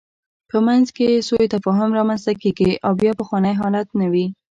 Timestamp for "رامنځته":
1.97-2.33